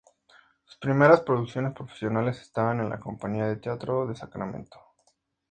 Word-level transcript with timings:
Sus 0.65 0.77
primeras 0.77 1.21
producciones 1.21 1.75
profesionales 1.75 2.41
estaban 2.41 2.79
en 2.79 2.89
La 2.89 2.99
Compañía 2.99 3.45
de 3.45 3.57
Teatro 3.57 4.07
de 4.07 4.15
Sacramento. 4.15 4.79